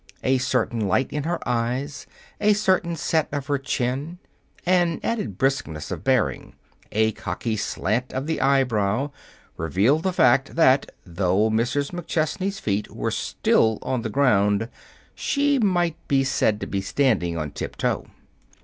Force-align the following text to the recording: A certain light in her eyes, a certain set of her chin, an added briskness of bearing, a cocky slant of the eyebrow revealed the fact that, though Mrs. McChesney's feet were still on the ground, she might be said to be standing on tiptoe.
A 0.23 0.39
certain 0.39 0.87
light 0.87 1.13
in 1.13 1.25
her 1.25 1.37
eyes, 1.47 2.07
a 2.39 2.53
certain 2.53 2.95
set 2.95 3.27
of 3.31 3.45
her 3.45 3.59
chin, 3.59 4.17
an 4.65 4.99
added 5.03 5.37
briskness 5.37 5.91
of 5.91 6.03
bearing, 6.03 6.55
a 6.91 7.11
cocky 7.11 7.55
slant 7.55 8.11
of 8.11 8.25
the 8.25 8.41
eyebrow 8.41 9.11
revealed 9.57 10.01
the 10.01 10.11
fact 10.11 10.55
that, 10.55 10.89
though 11.05 11.51
Mrs. 11.51 11.91
McChesney's 11.91 12.59
feet 12.59 12.89
were 12.89 13.11
still 13.11 13.77
on 13.83 14.01
the 14.01 14.09
ground, 14.09 14.69
she 15.13 15.59
might 15.59 15.97
be 16.07 16.23
said 16.23 16.59
to 16.61 16.65
be 16.65 16.81
standing 16.81 17.37
on 17.37 17.51
tiptoe. 17.51 18.07